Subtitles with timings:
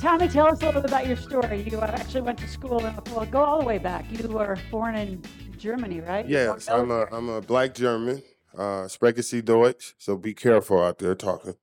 [0.00, 1.62] Tommie, tell us a little bit about your story.
[1.68, 4.04] You actually went to school, in, well, go all the way back.
[4.12, 5.20] You were born in
[5.56, 6.26] Germany, right?
[6.28, 8.22] Yes, I'm a I'm a black German.
[8.56, 11.54] Uh, spreche Sie Deutsch, so be careful out there talking.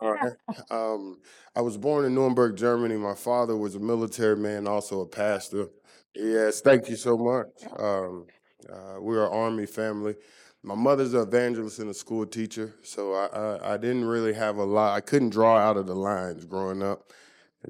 [0.00, 0.32] All right.
[0.70, 1.18] Um,
[1.54, 2.96] I was born in Nuremberg, Germany.
[2.96, 5.68] My father was a military man, also a pastor.
[6.14, 7.46] Yes, thank you so much.
[7.78, 8.26] Um,
[8.68, 10.16] uh, we're an army family.
[10.62, 14.56] My mother's an evangelist and a school teacher, so I, I I didn't really have
[14.56, 14.96] a lot.
[14.96, 17.12] I couldn't draw out of the lines growing up.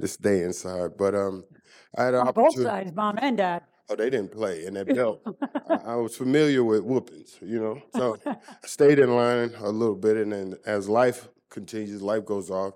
[0.01, 1.45] To stay inside, but um,
[1.97, 3.63] I had an On both sides, mom and dad.
[3.91, 5.21] Oh, they didn't play in that belt.
[5.69, 7.83] I, I was familiar with whoopings, you know.
[7.95, 12.51] So I stayed in line a little bit, and then as life continues, life goes
[12.51, 12.75] off.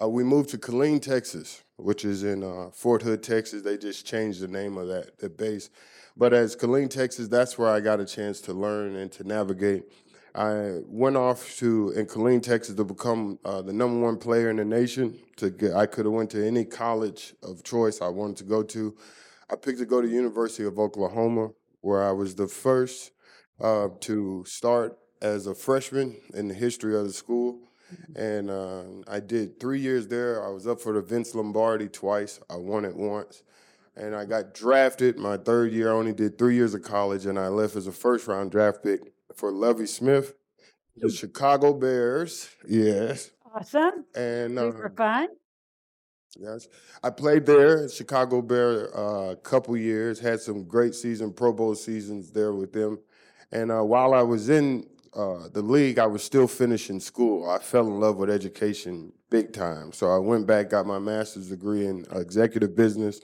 [0.00, 3.62] Uh, we moved to Killeen, Texas, which is in uh, Fort Hood, Texas.
[3.62, 5.70] They just changed the name of that the base.
[6.16, 9.84] But as Killeen, Texas, that's where I got a chance to learn and to navigate.
[10.34, 14.56] I went off to in Killeen, Texas, to become uh, the number one player in
[14.56, 15.18] the nation.
[15.36, 18.62] To get, I could have went to any college of choice I wanted to go
[18.64, 18.96] to.
[19.50, 23.12] I picked to go to University of Oklahoma, where I was the first
[23.60, 27.60] uh, to start as a freshman in the history of the school.
[28.14, 30.44] And uh, I did three years there.
[30.46, 32.38] I was up for the Vince Lombardi twice.
[32.50, 33.42] I won it once.
[33.96, 35.88] And I got drafted my third year.
[35.88, 38.84] I only did three years of college, and I left as a first round draft
[38.84, 39.00] pick
[39.34, 40.34] for Lovie Smith,
[40.96, 42.48] the Chicago Bears.
[42.68, 43.30] Yes.
[43.54, 44.04] Awesome.
[44.14, 45.28] And We were um, fun.
[46.38, 46.68] Yes,
[47.02, 50.20] I played there, Chicago Bear, a couple years.
[50.20, 52.98] Had some great season, Pro Bowl seasons there with them.
[53.50, 57.48] And uh, while I was in uh, the league, I was still finishing school.
[57.48, 59.92] I fell in love with education big time.
[59.92, 63.20] So I went back, got my master's degree in executive business,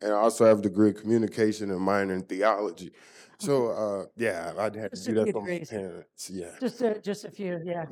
[0.00, 2.92] and I also have a degree in communication and minor in theology.
[3.42, 5.70] So uh, yeah, I'd had to Just do a that few for my degrees.
[5.70, 6.30] parents.
[6.30, 6.50] Yeah.
[6.60, 7.86] Just a, just a few, yeah.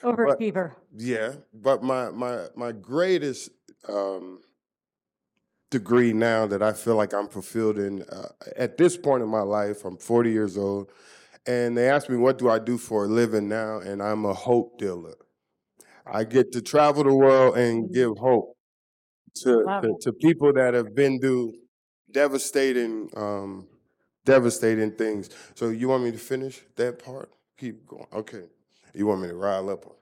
[0.00, 0.74] But- Overachiever.
[0.96, 3.50] Yeah, but my my my greatest
[3.88, 4.40] um,
[5.70, 9.42] degree now that I feel like I'm fulfilled in uh, at this point in my
[9.42, 10.90] life, I'm 40 years old,
[11.46, 14.34] and they asked me what do I do for a living now, and I'm a
[14.34, 15.14] hope dealer.
[16.04, 18.56] I get to travel the world and give hope
[19.36, 21.52] to Love to, to people that have been through
[22.10, 23.68] devastating um,
[24.24, 25.30] devastating things.
[25.54, 27.30] So you want me to finish that part?
[27.58, 28.06] Keep going.
[28.12, 28.44] Okay.
[28.94, 29.92] You want me to rile up on?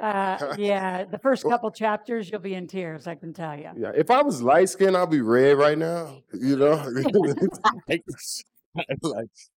[0.00, 3.70] Uh, yeah, the first couple chapters, you'll be in tears, I can tell you.
[3.76, 6.22] Yeah, if I was light skinned, I'd be red right now.
[6.32, 6.88] You know,
[7.88, 8.02] like,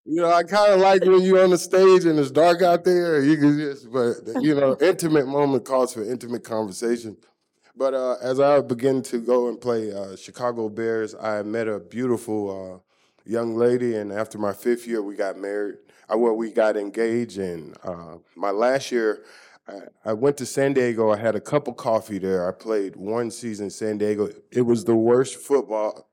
[0.06, 2.84] you know, I kind of like when you're on the stage and it's dark out
[2.84, 3.24] there.
[3.24, 7.18] You can just, but you know, intimate moment calls for intimate conversation.
[7.76, 11.80] But uh, as I began to go and play uh, Chicago Bears, I met a
[11.80, 12.93] beautiful uh,
[13.26, 15.76] young lady, and after my fifth year, we got married.
[16.10, 19.24] I well, we got engaged, and uh, my last year,
[19.68, 21.12] I, I went to San Diego.
[21.12, 22.48] I had a cup of coffee there.
[22.48, 24.30] I played one season San Diego.
[24.52, 26.10] It was the worst football.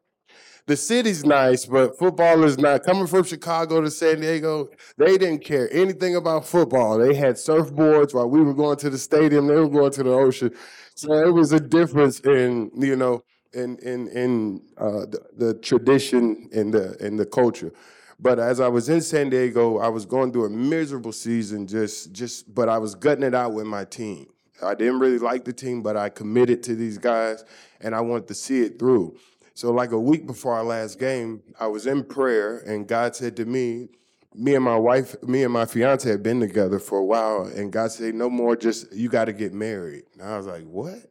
[0.66, 2.84] The city's nice, but football is not.
[2.84, 6.98] Coming from Chicago to San Diego, they didn't care anything about football.
[6.98, 9.48] They had surfboards while we were going to the stadium.
[9.48, 10.52] They were going to the ocean.
[10.94, 16.48] So it was a difference in you know in in in uh, the, the tradition
[16.52, 17.72] and the and the culture.
[18.18, 21.66] But as I was in San Diego, I was going through a miserable season.
[21.66, 24.26] Just just, but I was gutting it out with my team.
[24.62, 27.44] I didn't really like the team, but I committed to these guys,
[27.80, 29.16] and I wanted to see it through.
[29.54, 33.36] So, like a week before our last game, I was in prayer, and God said
[33.36, 33.88] to me,
[34.34, 37.72] me and my wife, me and my fiance had been together for a while, and
[37.72, 38.56] God said, "No more.
[38.56, 41.10] Just you got to get married." And I was like, "What?"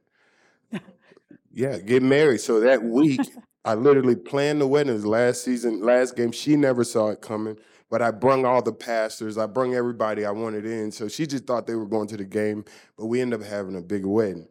[1.59, 2.39] Yeah, get married.
[2.39, 3.19] So that week,
[3.65, 5.03] I literally planned the wedding.
[5.03, 6.31] Last season, last game.
[6.31, 7.57] She never saw it coming,
[7.89, 9.37] but I brung all the pastors.
[9.37, 10.89] I brung everybody I wanted in.
[10.91, 12.63] So she just thought they were going to the game,
[12.97, 14.47] but we ended up having a big wedding.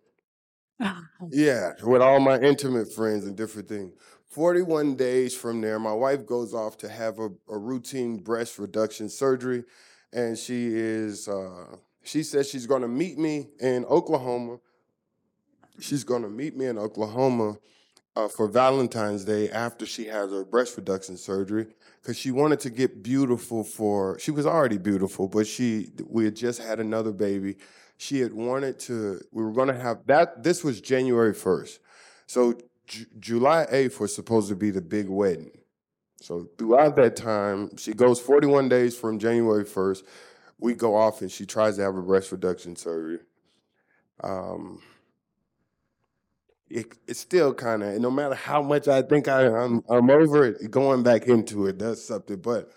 [1.32, 3.92] Yeah, with all my intimate friends and different things.
[4.28, 9.08] 41 days from there, my wife goes off to have a, a routine breast reduction
[9.08, 9.64] surgery.
[10.12, 14.58] And she is, uh, she says she's going to meet me in Oklahoma.
[15.80, 17.58] She's going to meet me in Oklahoma
[18.16, 21.66] uh, for Valentine's Day after she has her breast reduction surgery
[22.02, 26.36] because she wanted to get beautiful for, she was already beautiful, but she, we had
[26.36, 27.56] just had another baby
[27.98, 31.80] she had wanted to we were going to have that this was january 1st
[32.26, 32.54] so
[32.86, 35.50] Ju- july 8th was supposed to be the big wedding
[36.20, 40.02] So throughout that time, she goes 41 days from January 1st.
[40.58, 43.20] We go off and she tries to have a breast reduction surgery.
[44.24, 44.82] Um,
[46.70, 50.46] it, it's still kind of, no matter how much I think I, I'm, I'm over
[50.46, 52.36] it, going back into it does something.
[52.36, 52.70] But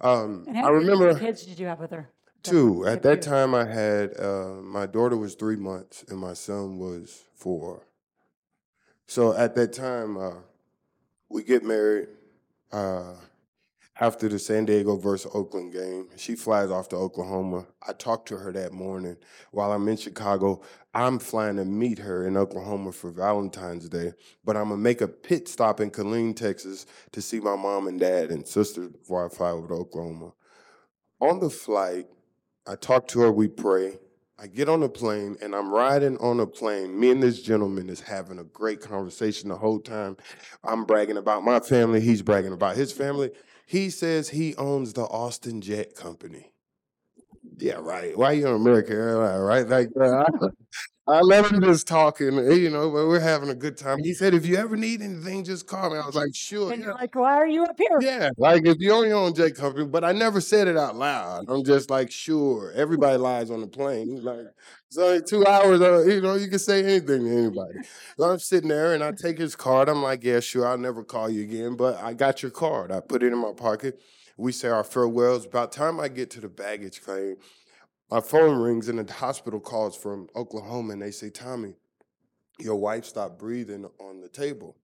[0.00, 2.08] um, And I how many remember kids did you have with her?
[2.42, 2.86] two.
[2.86, 7.24] At that time, I had uh, my daughter was three months and my son was
[7.34, 7.86] four.
[9.06, 10.34] So at that time, uh,
[11.28, 12.08] we get married
[12.72, 13.14] uh,
[13.98, 16.08] after the San Diego versus Oakland game.
[16.16, 17.66] She flies off to Oklahoma.
[17.86, 19.16] I talked to her that morning
[19.52, 20.60] while I'm in Chicago.
[20.92, 24.12] I'm flying to meet her in Oklahoma for Valentine's Day,
[24.44, 27.98] but I'm gonna make a pit stop in Killeen, Texas to see my mom and
[27.98, 30.32] dad and sister before I fly over to Oklahoma.
[31.20, 32.06] On the flight,
[32.66, 33.98] I talk to her, we pray.
[34.38, 36.98] I get on the plane and I'm riding on a plane.
[36.98, 40.18] Me and this gentleman is having a great conversation the whole time.
[40.62, 43.30] I'm bragging about my family, he's bragging about his family.
[43.66, 46.52] He says he owns the Austin Jet Company.
[47.58, 48.16] Yeah, right.
[48.16, 49.68] Why you on American Airlines, right?
[49.68, 49.90] Like,
[51.08, 53.98] I, let him just talking, you know, but we're having a good time.
[54.02, 55.98] He said, if you ever need anything, just call me.
[55.98, 56.72] I was like, sure.
[56.72, 56.86] And yeah.
[56.86, 57.98] you're like, why are you up here?
[58.00, 60.96] Yeah, like if you own your own jet company, but I never said it out
[60.96, 61.44] loud.
[61.48, 62.72] I'm just like, sure.
[62.74, 64.24] Everybody lies on the plane.
[64.24, 64.46] Like,
[64.88, 65.80] it's only two hours.
[65.80, 67.78] Uh, you know, you can say anything to anybody.
[68.16, 69.88] So I'm sitting there and I take his card.
[69.88, 70.66] I'm like, yeah, sure.
[70.66, 72.90] I'll never call you again, but I got your card.
[72.90, 74.00] I put it in my pocket.
[74.36, 75.46] We say our farewells.
[75.46, 77.36] About time I get to the baggage claim,
[78.10, 81.74] my phone rings and the hospital calls from Oklahoma and they say, Tommie,
[82.58, 84.76] your wife stopped breathing on the table.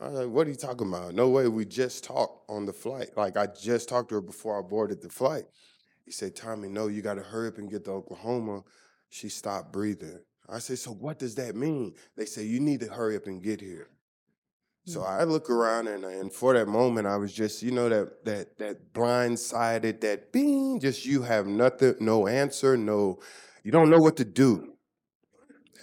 [0.00, 1.14] I was like, what are you talking about?
[1.14, 3.16] No way, we just talked on the flight.
[3.16, 5.44] Like I just talked to her before I boarded the flight.
[6.04, 8.62] He said, Tommie, no, you gotta hurry up and get to Oklahoma.
[9.08, 10.20] She stopped breathing.
[10.48, 11.94] I said, so what does that mean?
[12.16, 13.88] They say, you need to hurry up and get here.
[14.86, 18.24] So I look around and, and for that moment I was just, you know, that
[18.24, 23.18] that that blindsided, that bing, just you have nothing, no answer, no,
[23.64, 24.74] you don't know what to do.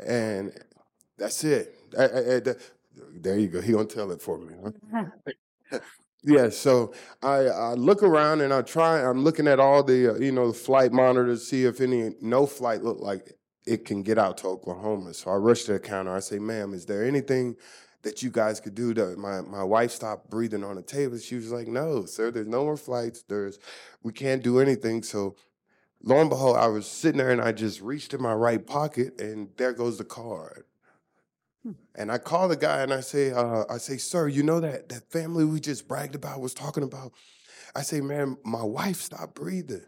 [0.05, 0.51] And
[1.17, 1.75] that's it.
[1.97, 2.59] I- I- I- the-
[3.15, 3.61] there you go.
[3.61, 4.55] He gonna tell it for me.
[4.91, 5.05] huh?
[6.25, 9.01] Yeah, so I, I look around and I try.
[9.01, 12.45] I'm looking at all the uh, you know the flight monitors, see if any no
[12.45, 13.33] flight look like
[13.65, 15.13] it can get out to Oklahoma.
[15.13, 16.15] So I rush to the counter.
[16.15, 17.56] I say, "Ma'am, is there anything
[18.04, 21.18] that you guys could do?" To my my wife stopped breathing on the table.
[21.18, 22.31] She was like, "No, sir.
[22.31, 23.24] There's no more flights.
[23.24, 23.60] There's
[24.04, 25.36] we can't do anything." So
[26.04, 29.19] lo and behold, I was sitting there and I just reached in my right pocket
[29.21, 30.65] and there goes the card.
[31.95, 34.89] And I call the guy and I say, uh, I say, sir, you know that
[34.89, 37.13] that family we just bragged about was talking about.
[37.75, 39.86] I say, man, my wife stopped breathing.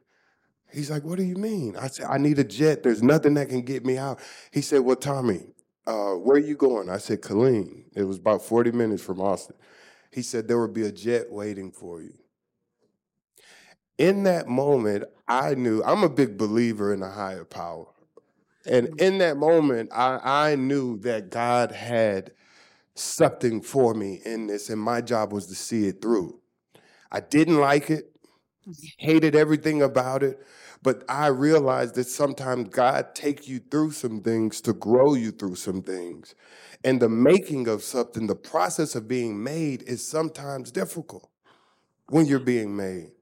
[0.76, 1.76] He's like, what do you mean?
[1.78, 2.84] I said, I need a jet.
[2.84, 4.20] There's nothing that can get me out.
[4.52, 5.48] He said, well, Tommie,
[5.88, 6.90] uh, where are you going?
[6.90, 7.86] I said, Killeen.
[7.96, 9.56] It was about 40 minutes from Austin.
[10.12, 12.14] He said, there would be a jet waiting for you.
[13.98, 17.88] In that moment, I knew I'm a big believer in a higher power.
[18.66, 20.20] And in that moment, I,
[20.52, 22.32] I knew that God had
[22.96, 26.40] something for me in this, and my job was to see it through.
[27.12, 28.12] I didn't like it,
[28.98, 30.40] hated everything about it,
[30.86, 35.56] but I realized that sometimes God take you through some things to grow you through
[35.56, 36.36] some things.
[36.84, 41.28] And the making of something, the process of being made is sometimes difficult
[42.10, 43.14] when you're being made.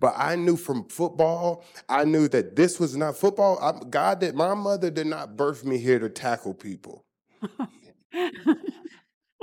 [0.00, 3.58] But I knew from football, I knew that this was not football.
[3.60, 7.04] I, God did, my mother did not birth me here to tackle people.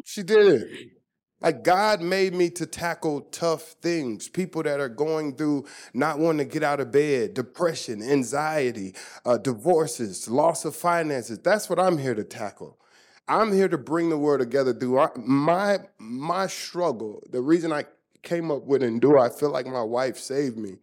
[0.06, 0.97] She didn't.
[1.40, 6.48] Like God made me to tackle tough things, people that are going through not wanting
[6.48, 11.40] to get out of bed, depression, anxiety, uh, divorces, loss of finances.
[11.40, 12.80] That's what I'm here to tackle.
[13.28, 17.22] I'm here to bring the world together through my my struggle.
[17.30, 17.86] The reason I
[18.24, 20.78] came up with endure, I feel like my wife saved me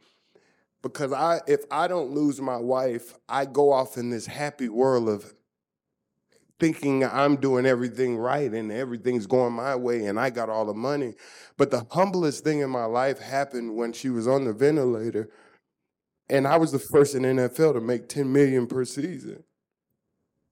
[0.82, 5.08] because I if I don't lose my wife, I go off in this happy world
[5.08, 5.34] of
[6.61, 10.75] thinking I'm doing everything right and everything's going my way and I got all the
[10.75, 11.14] money.
[11.56, 15.30] But the humblest thing in my life happened when she was on the ventilator
[16.28, 19.42] and I was the first in the NFL to make 10 million per season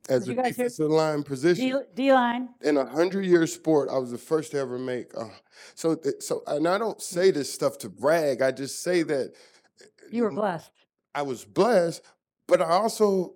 [0.08, 2.48] as Did a you guys hear- defensive line position D, D line.
[2.62, 5.16] in a hundred year sport, I was the first to ever make.
[5.16, 5.28] Uh,
[5.76, 8.42] so, so, and I don't say this stuff to brag.
[8.42, 9.32] I just say that
[10.10, 10.70] You were blessed.
[11.14, 12.02] I was blessed,
[12.48, 13.34] but I also,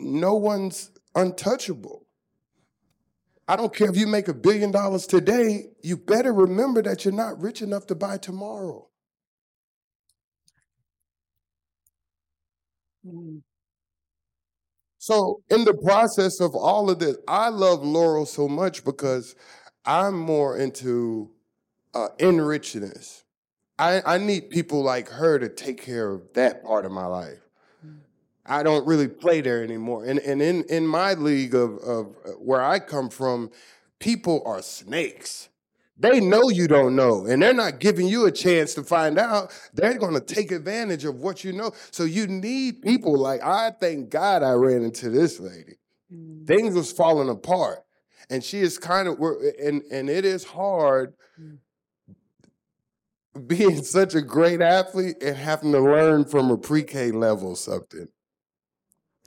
[0.00, 2.06] no one's untouchable.
[3.48, 7.14] I don't care if you make a billion dollars today, you better remember that you're
[7.14, 8.88] not rich enough to buy tomorrow.
[13.04, 13.42] Mm.
[14.98, 19.34] So, in the process of all of this, I love Loral so much because
[19.84, 21.30] I'm more into
[21.94, 23.22] uh, enrichedness.
[23.78, 27.49] I, I need people like her to take care of that part of my life.
[28.46, 30.04] I don't really play there anymore.
[30.04, 33.50] And and in in my league of of uh, where I come from,
[33.98, 35.48] people are snakes.
[35.98, 39.52] They know you don't know, and they're not giving you a chance to find out.
[39.74, 41.72] They're going to take advantage of what you know.
[41.90, 45.76] So you need people like I thank God I ran into this lady.
[46.10, 46.46] Mm.
[46.46, 47.84] Things was falling apart,
[48.30, 49.18] and she is kind of
[49.62, 51.58] and and it is hard Mm.
[53.46, 58.08] being such a great athlete and having to learn from a pre-K level something,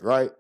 [0.04, 0.32] right?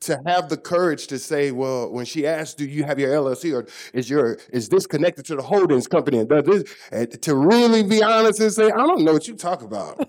[0.00, 3.54] To have the courage to say, well, when she asked, "Do you have your LLC
[3.54, 7.34] or is your is this connected to the holdings company?" and does this, and to
[7.34, 10.06] really be honest and say, "I don't know what you talk about,"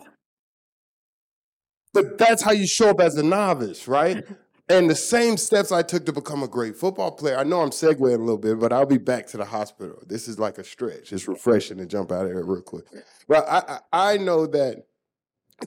[1.93, 4.25] but that's how you show up as a novice, right?
[4.69, 7.37] And the same steps I took to become a great football player.
[7.37, 10.03] I know I'm segueing a little bit, but I'll be back to the hospital.
[10.05, 11.11] This is like a stretch.
[11.11, 12.85] It's refreshing to jump out of here real quick.
[13.27, 14.85] But I, I I know that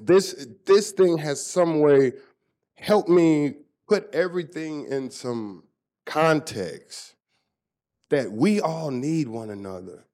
[0.01, 2.13] this this thing has some way
[2.83, 3.55] helped me
[3.89, 5.63] put everything in some
[6.05, 7.15] context
[8.11, 10.05] that we all need one another.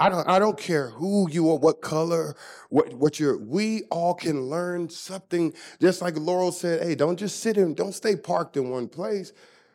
[0.00, 2.34] I don't I don't care who you are, what color,
[2.70, 5.52] what what you're we all can learn something.
[5.78, 9.32] Just like Loral said, hey, don't just sit in, don't stay parked in one place.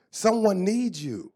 [0.10, 1.32] Someone needs you.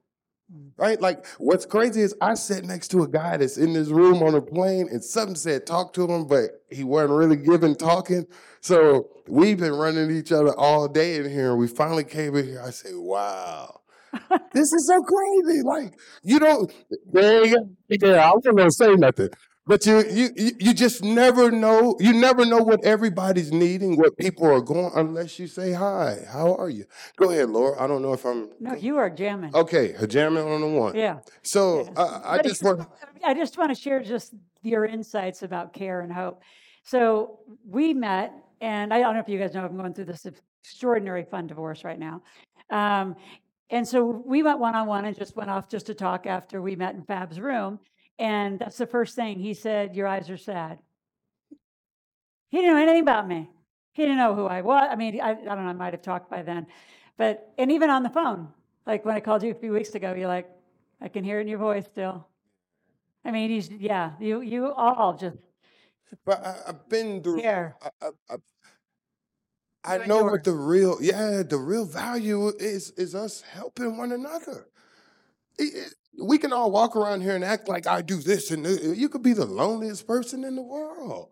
[0.78, 1.00] Right?
[1.00, 4.36] Like what's crazy is I sat next to a guy that's in this room on
[4.36, 8.26] a plane and something said talk to him, but he wasn't really giving talking.
[8.62, 11.52] So we've been running each other all day in here.
[11.52, 12.62] And we finally came in here.
[12.66, 13.82] I said, wow.
[14.54, 15.62] This is so crazy.
[15.64, 15.94] Like
[16.24, 16.72] you don't.
[17.12, 17.70] There you go.
[17.90, 19.30] Yeah, I wasn't gonna say nothing,
[19.65, 21.96] but you, you, you, just never know.
[22.00, 26.17] You never know what everybody's needing, what people are going, unless you say hi.
[26.29, 26.86] How are you?
[27.15, 27.82] Go ahead, Laura.
[27.82, 28.50] I don't know if I'm.
[28.60, 29.55] No, you are jamming.
[29.55, 30.96] Okay, jamming on the one.
[30.96, 31.20] Yeah.
[31.43, 31.91] So Yeah.
[31.96, 32.88] uh, I But just want.
[33.24, 36.41] I just want to share just your insights about care and hope.
[36.84, 40.27] So we met, and I don't know if you guys know, I'm going through this
[40.62, 42.22] extraordinary fun divorce right now.
[42.70, 43.15] Um,
[43.70, 46.62] and so we went one on one and just went off just to talk after
[46.62, 47.79] we met in Fab's room.
[48.20, 50.79] And that's the first thing he said, Your eyes are sad.
[52.50, 53.50] He didn't know anything about me.
[53.93, 54.88] He didn't know who I was.
[54.89, 56.67] I mean, I, I don't know, I might have talked by then.
[57.17, 58.50] But, and even on the phone,
[58.86, 60.50] like when I called you a few weeks ago, you're like,
[61.01, 62.27] I can hear it in your voice still.
[63.25, 65.38] I mean, he's, yeah, you, you all just
[66.25, 67.41] But I, I've been through.
[67.41, 67.75] care.
[67.82, 67.89] I,
[68.29, 68.36] I,
[69.86, 74.12] I, I know what the real, yeah, the real value is is us helping one
[74.12, 74.67] another.
[75.58, 78.65] It- it- we can all walk around here and act like I do this, and
[78.65, 81.29] uh, you could be the loneliest person in the world,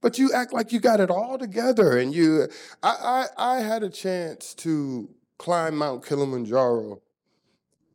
[0.00, 1.98] but you act like you got it all together.
[1.98, 2.48] And you,
[2.82, 7.00] I, I, I had a chance to climb Mount Kilimanjaro,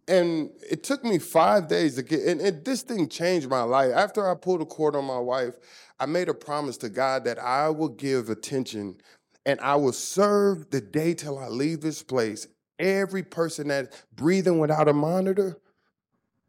[0.07, 2.21] and it took me five days to get.
[2.21, 3.91] And, and this thing changed my life.
[3.93, 5.53] After I pulled a cord on my wife,
[5.99, 8.97] I made a promise to God that I will give attention
[9.45, 12.47] and I will serve the day till I leave this place.
[12.79, 15.57] Every person that's breathing without a monitor,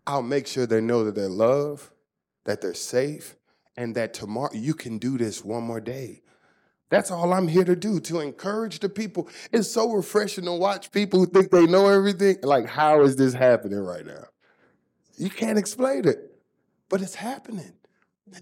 [0.08, 1.90] I'll make sure they know that they're loved,
[2.46, 3.36] that they're safe,
[3.76, 6.22] and that tomorrow you can do this one more day.
[6.88, 9.28] That's all I'm here to do, to encourage the people.
[9.52, 12.38] It's so refreshing to watch people who think they know everything.
[12.42, 14.24] Like, how is this happening right now?
[15.18, 16.32] You can't explain it,
[16.88, 17.74] but it's happening.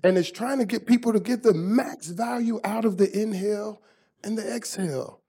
[0.05, 3.83] And it's trying to get people to get the max value out of the inhale
[4.23, 5.21] and the exhale.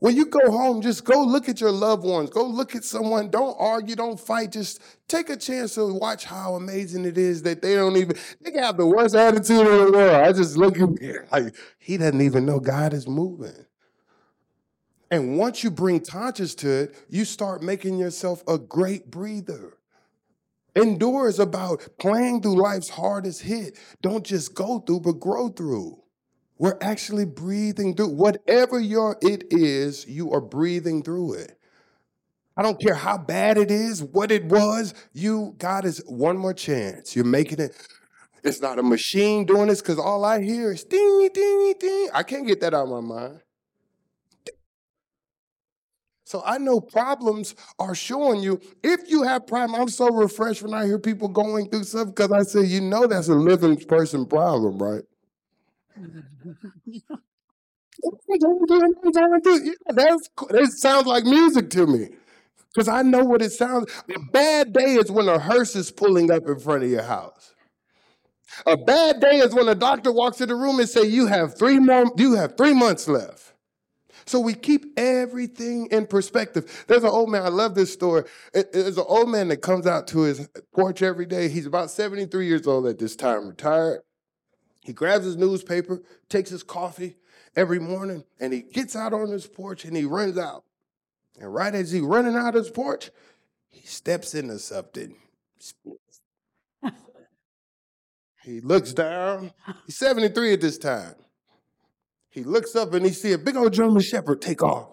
[0.00, 2.30] When you go home, just go look at your loved ones.
[2.30, 3.30] Go look at someone.
[3.30, 4.52] Don't argue, don't fight.
[4.52, 8.52] Just take a chance to watch how amazing it is that they don't even, they
[8.52, 10.14] can have the worst attitude in the world.
[10.14, 13.66] I just look at me like, he doesn't even know God is moving.
[15.10, 19.78] And once you bring conscious to it, you start making yourself a great breather.
[20.76, 23.76] Endure is about playing through life's hardest hit.
[24.00, 26.00] Don't just go through, but grow through.
[26.58, 31.58] We're actually breathing through whatever your it is, you are breathing through it.
[32.56, 36.54] I don't care how bad it is, what it was, you God is one more
[36.54, 37.14] chance.
[37.14, 37.76] You're making it.
[38.42, 42.08] It's not a machine doing this because all I hear is ding, ding, ding.
[42.12, 43.40] I can't get that out of my mind.
[46.24, 48.60] So I know problems are showing you.
[48.82, 52.32] If you have problem, I'm so refreshed when I hear people going through stuff because
[52.32, 55.04] I say, you know, that's a living person problem, right?
[59.86, 62.10] That's that sounds like music to me
[62.74, 63.92] because I know what it sounds.
[64.14, 67.54] A bad day is when a hearse is pulling up in front of your house.
[68.66, 71.58] A bad day is when a doctor walks in the room and say you have
[71.58, 73.52] three more, you have three months left.
[74.26, 76.84] So we keep everything in perspective.
[76.86, 78.24] There's an old man, I love this story.
[78.52, 81.48] There's an old man that comes out to his porch every day.
[81.48, 84.00] He's about 73 years old at this time, retired.
[84.80, 87.16] He grabs his newspaper, takes his coffee
[87.56, 90.64] every morning, and he gets out on his porch and he runs out.
[91.38, 93.10] And right as he running out of his porch,
[93.68, 95.14] he steps into something.
[98.42, 99.52] he looks down.
[99.86, 101.14] He's 73 at this time.
[102.30, 104.90] He looks up and he see a big old German Shepherd take off.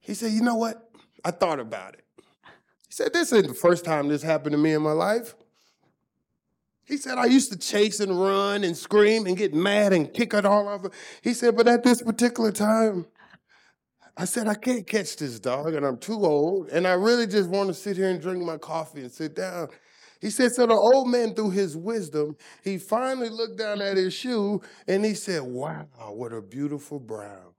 [0.00, 0.90] He said, "You know what?
[1.24, 2.04] I thought about it."
[2.86, 5.34] He said, "This isn't the first time this happened to me in my life."
[6.86, 10.34] He said, I used to chase and run and scream and get mad and kick
[10.34, 10.90] it all over.
[11.22, 13.06] He said, but at this particular time,
[14.16, 16.68] I said, I can't catch this dog and I'm too old.
[16.68, 19.68] And I really just want to sit here and drink my coffee and sit down.
[20.20, 24.14] He said, so the old man, through his wisdom, he finally looked down at his
[24.14, 27.54] shoe and he said, wow, what a beautiful brown.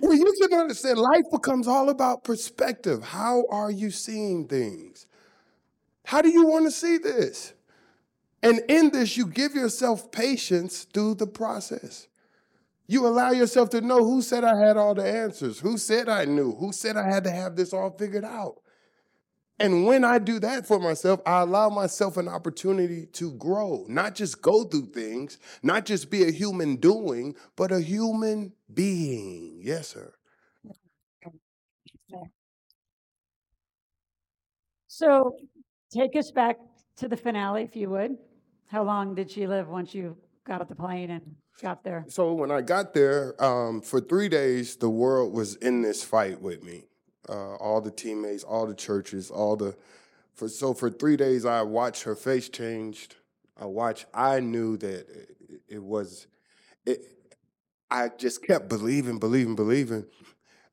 [0.00, 3.02] Well, you can understand life becomes all about perspective.
[3.02, 5.07] How are you seeing things?
[6.08, 7.52] How do you want to see this?
[8.42, 12.08] And in this, you give yourself patience through the process.
[12.86, 16.24] You allow yourself to know who said I had all the answers, who said I
[16.24, 18.62] knew, who said I had to have this all figured out.
[19.58, 24.14] And when I do that for myself, I allow myself an opportunity to grow, not
[24.14, 29.60] just go through things, not just be a human doing, but a human being.
[29.62, 30.14] Yes, sir.
[34.86, 35.36] So
[35.90, 36.58] take us back
[36.96, 38.16] to the finale, if you would.
[38.66, 40.16] How long did she live once you
[40.46, 41.22] got off the plane and
[41.62, 42.04] got there?
[42.08, 46.40] So when I got there, um, for three days, the world was in this fight
[46.40, 46.84] with me.
[47.28, 49.76] Uh, all the teammates, all the churches, all the.
[50.34, 53.16] For so for three days, I watched her face changed.
[53.60, 54.06] I watched.
[54.14, 55.36] I knew that it,
[55.68, 56.26] it was.
[56.86, 57.00] It.
[57.90, 60.06] I just kept believing, believing, believing,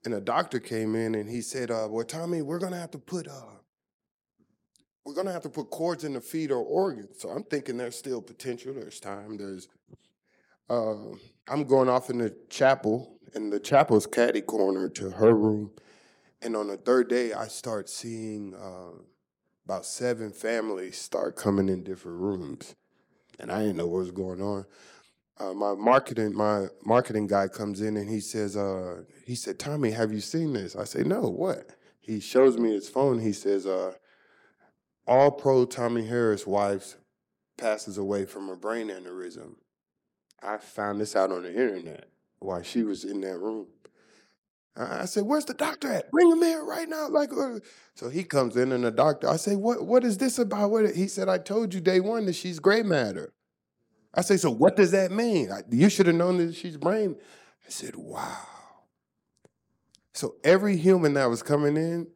[0.05, 2.99] and a doctor came in and he said, uh, "Well, Tommie, we're gonna have to
[2.99, 3.55] put." Uh,
[5.05, 7.19] we're gonna have to put cords in the feet or organs.
[7.19, 8.73] So I'm thinking there's still potential.
[8.73, 9.37] There's time.
[9.37, 9.67] There's
[10.69, 11.11] uh,
[11.47, 15.71] I'm going off in the chapel, and the chapel's caddy corner to her room.
[16.41, 18.99] And on the third day, I start seeing uh,
[19.63, 22.75] about seven families start coming in different rooms,
[23.39, 24.65] and I didn't know what was going on.
[25.37, 29.91] Uh, my marketing my marketing guy comes in and he says, uh, he said, Tommie,
[29.91, 30.75] have you seen this?
[30.75, 31.71] I say, no, what?
[31.99, 33.19] He shows me his phone.
[33.19, 33.95] He says, uh,
[35.07, 36.95] all pro Tommie Harris wife
[37.57, 39.55] passes away from a brain aneurysm.
[40.41, 43.67] I found this out on the internet while she was in that room.
[44.77, 46.11] I said, "Where's the doctor at?
[46.11, 47.59] Bring him in right now!" Like, uh,"
[47.95, 49.29] so he comes in, and the doctor.
[49.29, 49.85] I say, "What?
[49.85, 50.93] What is this about?" What?
[50.95, 53.33] He said, "I told you day one that she's gray matter."
[54.13, 55.49] I say, "So what does that mean?
[55.51, 57.15] I- You should have known that she's brain."
[57.65, 58.47] I said, "Wow."
[60.13, 62.07] So every human that was coming in,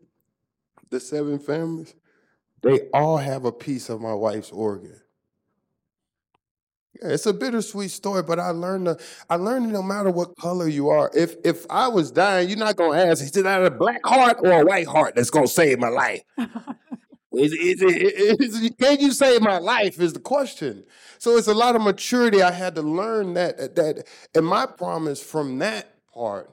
[0.90, 1.96] the seven families,
[2.62, 5.00] they all have a piece of my wife's organ.
[7.02, 8.98] Yeah, it's a bittersweet story, but I learned to,
[9.30, 12.76] I learned no matter what color you are, if if I was dying, you're not
[12.78, 15.80] gonna ask, is it out a black heart or a white heart that's gonna save
[15.80, 16.22] my life?
[17.32, 20.00] Is, is, is, it- can you save my life?
[20.02, 20.84] Is the question.
[21.20, 22.42] So it's a lot of maturity.
[22.42, 26.50] I had to learn that that and my promise from that part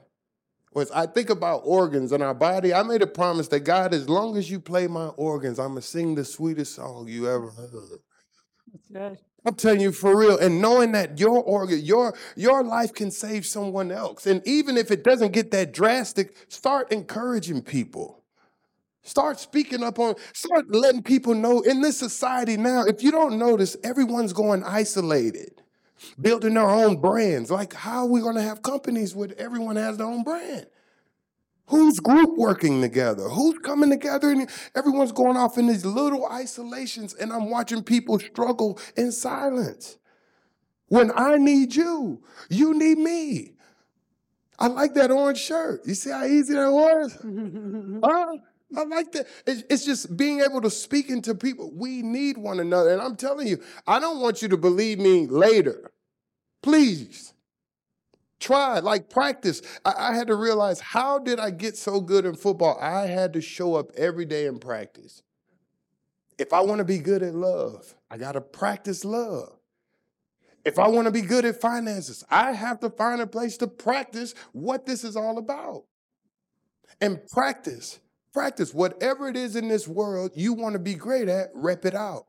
[0.77, 2.71] was I think about organs in our body.
[2.71, 5.81] I made a promise that God, as long as you play my organs, I'm gonna
[5.81, 7.99] sing the sweetest song you ever heard.
[8.93, 9.17] Good.
[9.43, 13.45] I'm telling you for real, and knowing that your organ, your your life can save
[13.45, 18.23] someone else, and even if it doesn't get that drastic, start encouraging people.
[19.01, 22.83] Start speaking up on, start letting people know in this society now.
[22.83, 25.63] If you don't notice, everyone's going isolated,
[26.19, 27.51] building their own brands.
[27.51, 30.67] Like, how are we going to have companies where everyone has their own brand?
[31.67, 33.27] Who's group working together?
[33.27, 34.31] Who's coming together?
[34.31, 39.97] And everyone's going off in these little isolations, and I'm watching people struggle in silence.
[40.87, 43.51] When I need you, you need me.
[44.57, 45.81] I like that orange shirt.
[45.85, 47.17] You see how easy that was?
[48.03, 48.37] Huh?
[48.75, 49.27] I like that.
[49.45, 51.71] It's, just being able to speak into people.
[51.73, 52.91] We need one another.
[52.91, 55.91] And I'm telling you, I don't want you to believe me later.
[56.61, 57.33] Please.
[58.39, 59.61] Try, like practice.
[59.83, 62.77] I, I had to realize how did I get so good in football?
[62.79, 65.23] I had to show up every day and practice.
[66.37, 69.57] If I want to be good at love, I got to practice love.
[70.63, 73.67] If I want to be good at finances, I have to find a place to
[73.67, 75.85] practice what this is all about.
[76.99, 77.99] And practice,
[78.37, 81.95] practice whatever it is in this world you want to be great at, rep it
[81.95, 82.27] out.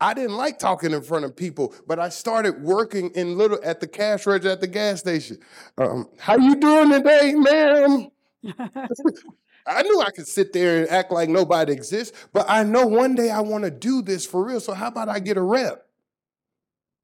[0.00, 3.80] I didn't like talking in front of people, but I started working in little at
[3.80, 5.40] the cash register at the gas station.
[5.76, 8.08] Um, how you doing today, ma'am?
[9.66, 13.14] I knew I could sit there and act like nobody exists, but I know one
[13.14, 14.58] day I want to do this for real.
[14.60, 15.86] So how about I get a rep?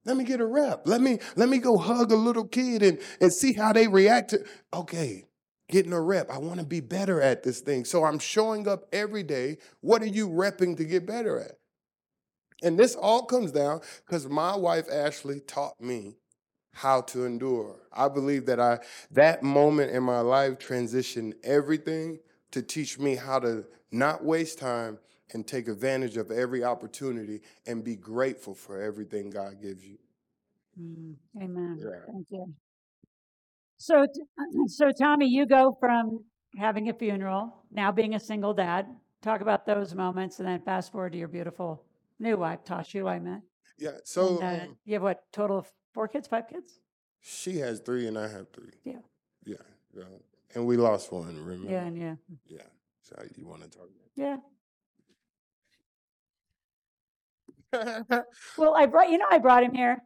[0.06, 0.86] Let me get a rep.
[0.86, 4.30] Let me let me go hug a little kid and, and see how they react
[4.30, 4.42] to
[4.72, 5.26] okay,
[5.68, 6.30] getting a rep.
[6.30, 7.84] I want to be better at this thing.
[7.84, 9.58] So I'm showing up every day.
[9.80, 11.52] What are you repping to get better at?
[12.62, 16.16] And this all comes down because my wife Ashley taught me
[16.72, 17.80] how to endure.
[17.92, 18.80] I believe that I
[19.12, 22.20] that moment in my life transitioned everything
[22.52, 24.98] to teach me how to not waste time
[25.32, 29.98] and take advantage of every opportunity and be grateful for everything God gives you.
[30.80, 31.78] Mm, Amen.
[31.80, 32.00] Yeah.
[32.12, 32.54] Thank you.
[33.84, 34.06] So,
[34.66, 36.24] so Tommie, you go from
[36.56, 38.86] having a funeral, now being a single dad.
[39.20, 41.84] Talk about those moments, and then fast forward to your beautiful
[42.18, 43.06] new wife, Tasha.
[43.06, 43.42] I meant.
[43.78, 43.98] Yeah.
[44.04, 46.80] So And, uh, um, you have what total of four kids, five kids?
[47.20, 48.72] she has three and I have three.
[48.84, 49.02] Yeah.
[49.44, 49.56] Yeah.
[49.94, 50.04] yeah.
[50.54, 51.70] And we lost one, remember?
[51.70, 52.14] Yeah, and yeah,
[52.46, 52.68] Yeah.
[53.00, 54.36] So you want to talk yeah.
[58.56, 60.00] Well, I brought, you know, I brought him here.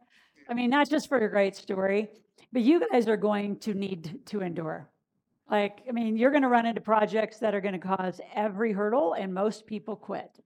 [0.49, 2.09] I mean, not just for a great story,
[2.51, 4.89] but you guys are going to need to endure.
[5.49, 8.71] Like, I mean, you're going to run into projects that are going to cause every
[8.71, 10.39] hurdle, and most people quit.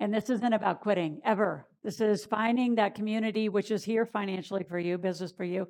[0.00, 1.66] And this isn't about quitting ever.
[1.82, 5.68] This is finding that community which is here financially for you, business for you.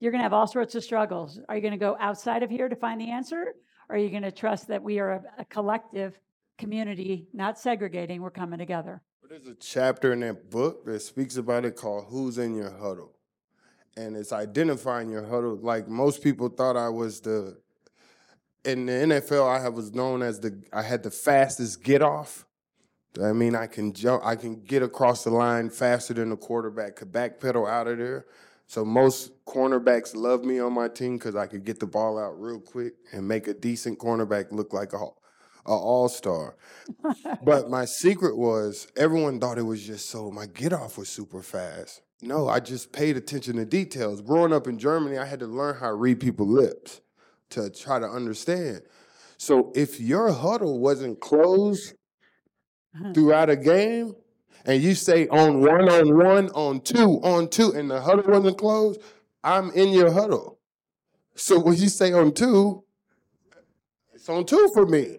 [0.00, 1.40] You're going to have all sorts of struggles.
[1.48, 3.54] Are you going to go outside of here to find the answer?
[3.88, 6.18] Or are you going to trust that we are a, a collective
[6.58, 8.20] community, not segregating?
[8.20, 9.02] We're coming together.
[9.28, 13.15] There's a chapter in that book that speaks about it called Who's in Your Huddle.
[13.96, 15.56] And it's identifying your huddle.
[15.56, 17.56] Like most people thought I was the
[18.66, 22.46] in the NFL, I was known as the I had the fastest get off.
[23.22, 26.96] I mean, I can jump, I can get across the line faster than the quarterback
[26.96, 28.26] could backpedal out of there.
[28.66, 32.40] So most cornerbacks love me on my team because I could get the ball out
[32.40, 35.06] real quick and make a decent cornerback look like a, a
[35.66, 36.56] all star.
[37.44, 41.42] but my secret was everyone thought it was just so my get off was super
[41.42, 42.02] fast.
[42.22, 44.20] No, I just paid attention to details.
[44.22, 47.00] Growing up in Germany, I had to learn how to read people's lips
[47.50, 48.82] to try to understand.
[49.36, 51.94] So if your huddle wasn't closed
[52.94, 53.12] uh-huh.
[53.12, 54.14] throughout a game,
[54.64, 58.58] and you say on one, on one, on two, on two, and the huddle wasn't
[58.58, 59.00] closed,
[59.44, 60.58] I'm in your huddle.
[61.36, 62.82] So when you say on two,
[64.14, 65.18] it's on two for me.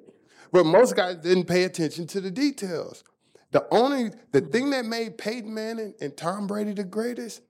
[0.51, 3.03] But most guys didn't pay attention to the details.
[3.51, 7.41] The only the thing that made Peyton Manning and Tom Brady the greatest,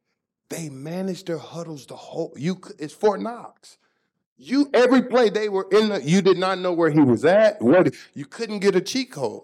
[0.49, 2.33] they managed their huddles the whole.
[2.37, 3.77] You it's Fort Knox.
[4.37, 7.59] You every play they were in the, you did not know where he was at.
[7.61, 9.43] What you couldn't get a cheat code.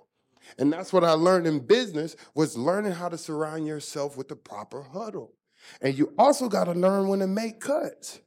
[0.60, 4.36] And that's what I learned in business was learning how to surround yourself with the
[4.36, 5.34] proper huddle.
[5.82, 8.20] And you also got to learn when to make cuts.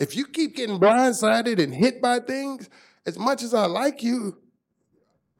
[0.00, 2.70] If you keep getting blindsided and hit by things,
[3.04, 4.38] as much as I like you,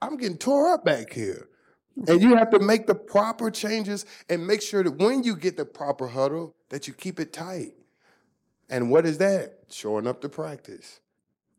[0.01, 1.49] I'm getting tore up back here.
[2.07, 5.57] And you have to make the proper changes and make sure that when you get
[5.57, 7.73] the proper huddle, that you keep it tight.
[8.71, 9.59] And what is that?
[9.71, 11.01] Showing up to practice,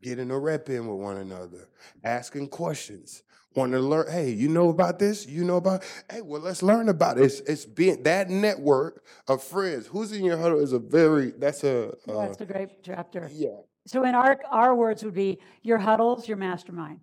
[0.02, 1.68] getting a rep in with one another,
[2.04, 3.22] asking questions,
[3.54, 4.10] wanting to learn.
[4.10, 5.26] Hey, you know about this?
[5.26, 5.82] You know about?
[6.10, 7.24] Hey, well, let's learn about it.
[7.24, 9.88] It's, it's being that network of friends.
[9.88, 13.28] Who's in your huddle is a very that's a uh, That's a great chapter.
[13.32, 13.56] yeah.
[13.86, 17.00] So in our, our words would be your huddles, your mastermind.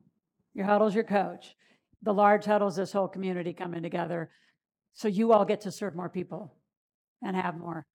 [0.57, 1.55] Your huddle's your coach.
[2.01, 4.31] The large huddle's this whole community coming together.
[4.93, 6.55] So you all get to serve more people
[7.21, 7.85] and have more.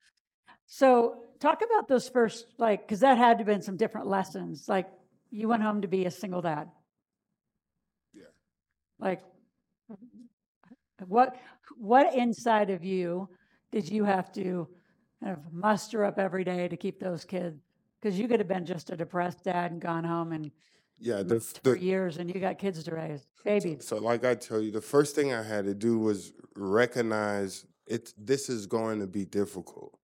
[0.66, 4.66] So talk about those first, like, because that had to have been some different lessons.
[4.68, 4.86] Like
[5.32, 6.68] you went home to be a single dad.
[8.14, 8.22] Yeah.
[9.00, 9.22] Like
[11.08, 11.34] what
[11.76, 13.28] what inside of you
[13.72, 14.68] did you have to
[15.20, 17.60] kind of muster up every day to keep those kids?
[18.00, 20.52] Because you could have been just a depressed dad and gone home and
[21.02, 23.84] Yeah, the, for the years and you got kids to raise, babies.
[23.84, 28.14] So, like I tell you, the first thing I had to do was recognize it.
[28.16, 29.98] This is going to be difficult.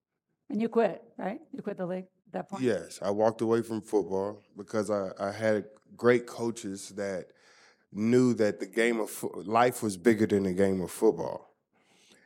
[0.51, 1.41] And you quit, right?
[1.53, 2.65] You quit the league at that point?
[2.65, 7.27] Yes, I walked away from football because I, I had great coaches that
[7.93, 11.55] knew that the game of fo- life was bigger than the game of football.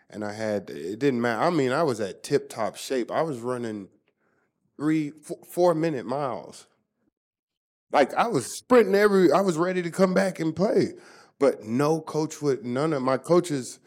[0.08, 1.42] And I had, it didn't matter.
[1.42, 3.10] I mean, I was at tip top shape.
[3.10, 3.88] I was running
[4.76, 6.66] three, four, four minute miles.
[7.92, 10.94] Like I was sprinting every, I was ready to come back and play.
[11.38, 13.78] But no coach would, none of my coaches,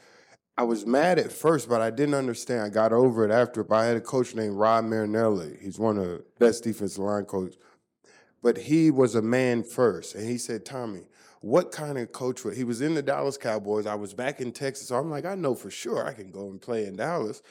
[0.57, 2.61] I was mad at first, but I didn't understand.
[2.61, 3.63] I got over it after.
[3.63, 5.57] But I had a coach named Rod Marinelli.
[5.61, 7.57] He's one of the best defensive line coaches.
[8.41, 10.15] But he was a man first.
[10.15, 11.07] And he said, Tommie,
[11.41, 13.85] what kind of coach would he was in the Dallas Cowboys.
[13.85, 16.49] I was back in Texas, so I'm like, I know for sure I can go
[16.49, 17.41] and play in Dallas.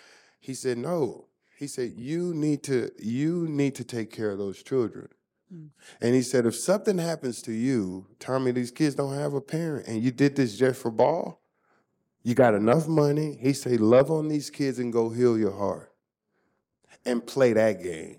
[0.41, 1.27] He said, No.
[1.57, 5.09] He said, You need to, you need to take care of those children.
[5.53, 5.69] Mm.
[6.01, 9.87] And he said, if something happens to you, Tommie, these kids don't have a parent,
[9.87, 11.41] and you did this just for ball,
[12.23, 13.37] you got enough money.
[13.41, 15.93] He said, love on these kids and go heal your heart
[17.05, 18.17] and play that game.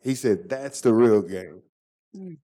[0.00, 1.62] He said, that's the real game.
[2.16, 2.36] Mm.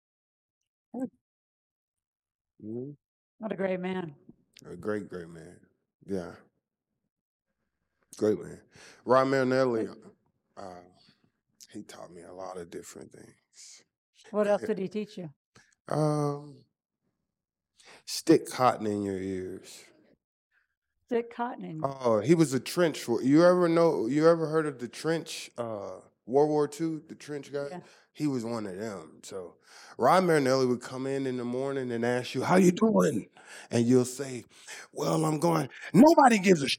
[2.64, 2.96] Mhm.
[3.38, 4.14] What a great man.
[4.70, 5.60] A great, great man.
[6.06, 6.32] Yeah.
[8.16, 8.60] Great man.
[9.04, 9.88] Rod Marinelli,
[10.56, 10.80] uh,
[11.72, 13.83] he taught me a lot of different things.
[14.30, 15.30] What else did he teach you?
[15.88, 16.56] Um,
[18.06, 19.84] stick cotton in your ears.
[21.06, 21.80] Stick cotton in.
[21.84, 26.00] Oh, he was a trench you ever know you ever heard of the trench uh
[26.26, 27.66] World War II, the trench guy?
[27.70, 27.80] Yeah.
[28.12, 29.18] He was one of them.
[29.22, 29.56] So
[29.98, 33.28] Rod Marinelli would come in in the morning and ask you, "How you doing?"
[33.70, 34.44] And you'll say,
[34.92, 36.78] "Well, I'm going." Nobody gives a sh-.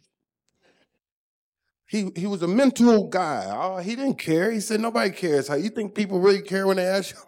[1.87, 3.45] He he was a mental guy.
[3.49, 4.49] Oh, he didn't care.
[4.49, 5.47] He said nobody cares.
[5.47, 7.21] How you think people really care when they ask you?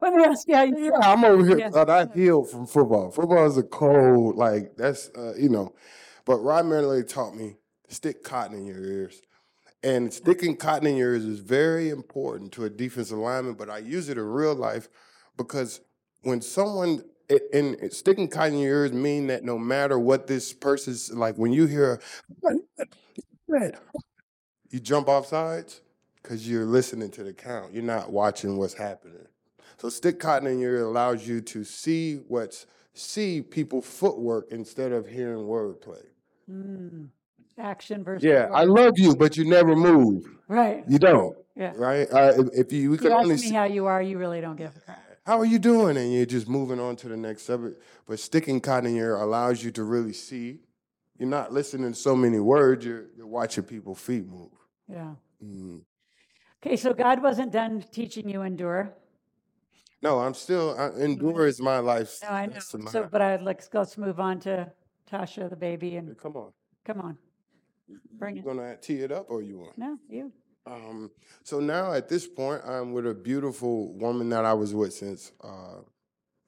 [0.00, 0.84] Let me ask you how you.
[0.84, 1.70] Yeah, I'm over here.
[1.70, 3.10] Thought I healed from football.
[3.10, 5.74] Football is a cold, like that's uh, you know.
[6.24, 7.56] But Rod Marinelli taught me
[7.88, 9.20] stick cotton in your ears,
[9.82, 13.54] and sticking cotton in your ears is very important to a defensive lineman.
[13.54, 14.88] But I use it in real life
[15.36, 15.80] because
[16.22, 20.26] when someone it- and it- sticking cotton in your ears mean that no matter what
[20.28, 22.00] this person's like, when you hear,
[24.70, 25.80] you jump off sides
[26.22, 27.72] because you're listening to the count.
[27.72, 29.26] You're not watching what's happening.
[29.76, 34.92] So stick cotton in your ear allows you to see what's see people footwork instead
[34.92, 36.02] of hearing wordplay.
[36.50, 37.08] Mm.
[37.58, 38.24] Action versus.
[38.24, 40.24] Yeah, I love you, but you never move.
[40.48, 40.84] Right.
[40.88, 41.72] You don't, Yeah.
[41.76, 42.08] right?
[42.10, 44.00] Uh, if, if you, we You could ask only me see, how you are.
[44.00, 45.02] You really don't give a crap.
[45.26, 47.82] how are you doing, and you're just moving on to the next subject.
[48.06, 50.60] But sticking cotton in your ear allows you to really see.
[51.18, 52.84] You're not listening to so many words.
[52.86, 54.52] You're, you're watching people feet move.
[54.88, 55.14] Yeah.
[55.44, 55.82] Mm.
[56.64, 58.94] Okay, so God wasn't done teaching you endure.
[60.02, 60.76] No, I'm still.
[60.78, 62.18] I, endure is my life.
[62.22, 62.52] No, I know.
[62.52, 64.70] that's my- So, but I'd like let's move on to
[65.10, 66.52] Tasha, the baby, and Come on,
[66.84, 67.18] come on.
[68.18, 68.44] Bring you it.
[68.44, 69.78] gonna tee it up, or you want?
[69.78, 70.32] No, you.
[70.66, 71.10] Um,
[71.42, 75.32] so now at this point, I'm with a beautiful woman that I was with since
[75.42, 75.80] uh,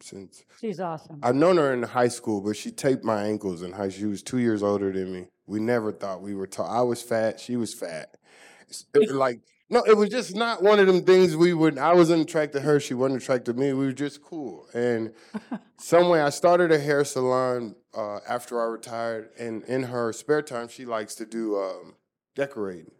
[0.00, 1.18] since She's awesome.
[1.22, 3.88] I've known her in high school, but she taped my ankles in high.
[3.88, 5.26] She was two years older than me.
[5.46, 6.66] We never thought we were tall.
[6.70, 7.40] I was fat.
[7.40, 8.16] She was fat.
[8.68, 11.78] It's- it- like no, it was just not one of them things we would.
[11.78, 12.80] I wasn't attracted to her.
[12.80, 13.72] She wasn't attracted to me.
[13.72, 14.66] We were just cool.
[14.74, 15.12] And
[15.78, 20.42] some way, I started a hair salon uh, after I retired, and in her spare
[20.42, 21.94] time, she likes to do um,
[22.34, 22.90] decorating.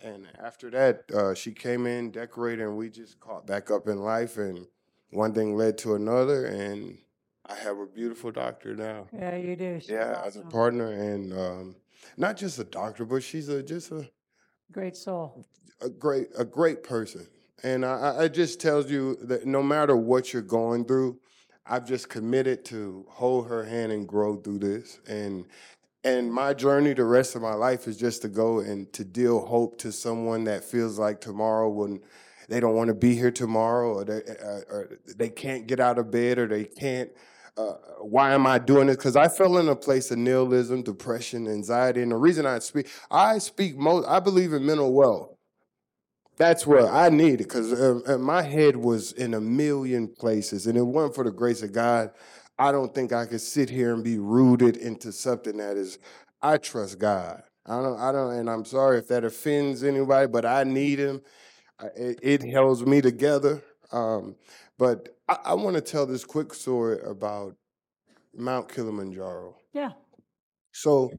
[0.00, 3.98] And after that, uh, she came in, decorated, and we just caught back up in
[3.98, 4.36] life.
[4.36, 4.68] And
[5.10, 6.98] one thing led to another, and
[7.46, 9.08] I have a beautiful doctor now.
[9.12, 9.80] Yeah, you do.
[9.80, 11.76] She's Yeah, as a partner, and um,
[12.16, 14.08] not just a doctor, but she's a just a,
[14.72, 15.46] Great soul.
[15.80, 17.26] a great a great person.
[17.62, 21.18] And I, I- just tells you that no matter what you're going through,
[21.66, 25.00] I've just committed to hold her hand and grow through this.
[25.08, 25.46] And
[26.04, 29.44] and my journey the rest of my life is just to go and to deal
[29.44, 32.00] hope to someone that feels like tomorrow when
[32.48, 35.98] they don't want to be here tomorrow or they uh, or they can't get out
[35.98, 37.10] of bed or they can't
[37.56, 38.96] uh, why am I doing this?
[38.96, 42.88] Because I fell in a place of nihilism, depression, anxiety, and the reason I speak,
[43.10, 44.06] I speak most.
[44.06, 45.30] I believe in mental wealth.
[46.36, 50.76] That's what I needed because uh, uh, my head was in a million places, and
[50.76, 52.10] it wasn't for the grace of God.
[52.58, 55.98] I don't think I could sit here and be rooted into something that is.
[56.42, 57.42] I trust God.
[57.64, 57.98] I don't.
[57.98, 58.32] I don't.
[58.32, 61.22] And I'm sorry if that offends anybody, but I need Him.
[61.96, 63.62] It, it holds me together.
[63.90, 64.36] Um,
[64.78, 67.56] but I, I want to tell this quick story about
[68.34, 69.56] Mount Kilimanjaro.
[69.72, 69.92] Yeah.
[70.72, 71.10] So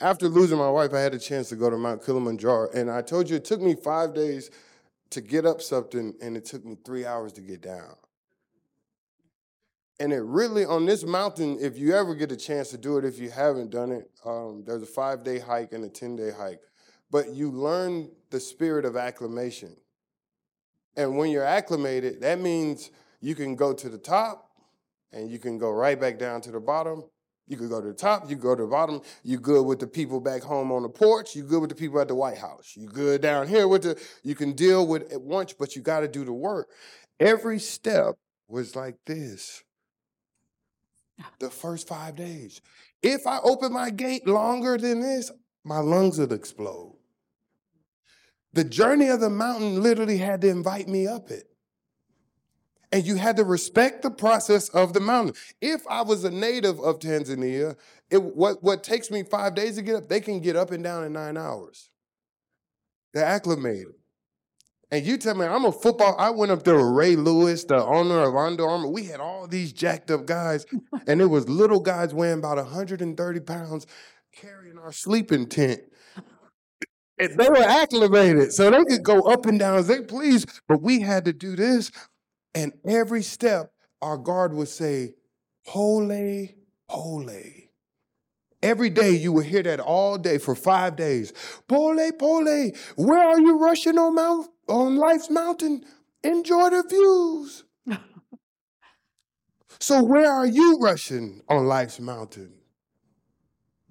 [0.00, 3.02] after losing my wife, I had a chance to go to Mount Kilimanjaro, and I
[3.02, 4.50] told you it took me five days
[5.10, 7.94] to get up something, and it took me three hours to get down.
[10.00, 13.04] And it really on this mountain, if you ever get a chance to do it,
[13.04, 16.32] if you haven't done it, um, there's a five day hike and a ten day
[16.36, 16.60] hike,
[17.12, 19.76] but you learn the spirit of acclimation.
[20.96, 22.90] And when you're acclimated, that means
[23.24, 24.50] you can go to the top
[25.10, 27.04] and you can go right back down to the bottom.
[27.46, 29.00] You could go to the top, you go to the bottom.
[29.22, 31.34] You good with the people back home on the porch.
[31.34, 32.74] You good with the people at the White House.
[32.76, 33.98] You good down here with the.
[34.24, 36.68] You can deal with it once, but you got to do the work.
[37.18, 39.62] Every step was like this.
[41.38, 42.60] The first five days.
[43.02, 45.30] If I open my gate longer than this,
[45.64, 46.96] my lungs would explode.
[48.52, 51.53] The journey of the mountain literally had to invite me up it.
[52.94, 55.34] And you had to respect the process of the mountain.
[55.60, 57.74] If I was a native of Tanzania,
[58.08, 60.84] it, what, what takes me five days to get up, they can get up and
[60.84, 61.90] down in nine hours.
[63.12, 63.94] They're acclimated.
[64.92, 66.14] And you tell me, I'm a football.
[66.20, 68.90] I went up there with Ray Lewis, the owner of Under Armour.
[68.90, 70.64] We had all these jacked up guys,
[71.08, 73.88] and it was little guys weighing about 130 pounds
[74.32, 75.80] carrying our sleeping tent.
[77.18, 80.46] And they were acclimated, so they could go up and down as they please.
[80.68, 81.90] But we had to do this,
[82.54, 85.14] and every step, our guard would say,
[85.66, 86.56] "Holy,
[86.88, 87.64] holy."
[88.62, 91.34] Every day you would hear that all day for five days.
[91.68, 95.84] Pole, pole, where are you rushing on Mount on Life's Mountain?
[96.22, 97.64] Enjoy the views.
[99.78, 102.54] so where are you rushing on Life's Mountain?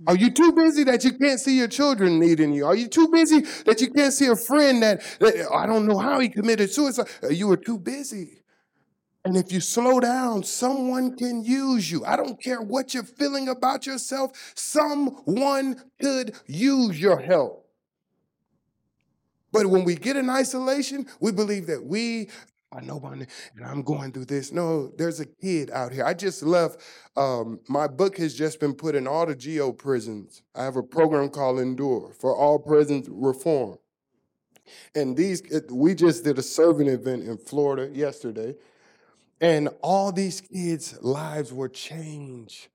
[0.08, 2.66] Are you too busy that you can't see your children needing you?
[2.66, 6.00] Are you too busy that you can't see a friend that, that I don't know
[6.00, 7.08] how he committed suicide?
[7.30, 8.43] You were too busy.
[9.26, 12.04] And if you slow down, someone can use you.
[12.06, 17.64] I don't care what you're feeling about yourself, someone could use your help.
[19.52, 22.30] But when we get in isolation, we believe that we
[22.74, 24.52] are nobody and I'm going through this.
[24.52, 26.04] No, there's a kid out here.
[26.04, 26.82] I just left.
[27.16, 30.42] Um, my book has just been put in all the geo prisons.
[30.56, 33.78] I have a program called Endure for all prisons reform.
[34.96, 38.56] And these, we just did a serving event in Florida yesterday,
[39.44, 42.70] and all these kids' lives were changed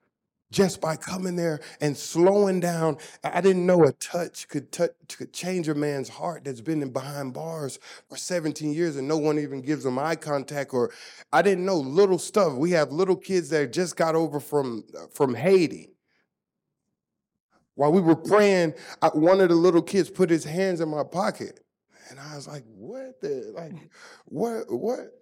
[0.51, 2.99] just by coming there and slowing down.
[3.25, 6.91] I didn't know a touch could touch could change a man's heart that's been in
[6.91, 7.79] behind bars
[8.11, 10.93] for 17 years and no one even gives them eye contact or
[11.33, 12.53] I didn't know little stuff.
[12.53, 15.95] We have little kids that just got over from uh, from Haiti.
[17.77, 21.05] While we were praying, I, one of the little kids put his hands in my
[21.05, 21.61] pocket.
[22.11, 23.89] And I was like, what the like mm.
[24.27, 25.18] what what?